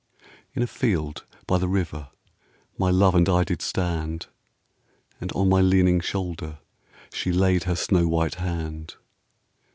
[0.55, 2.07] In a field by the river
[2.75, 4.25] my love and I did stand,
[5.19, 6.57] And on my leaning shoulder
[7.13, 8.95] she laid her snow white hand.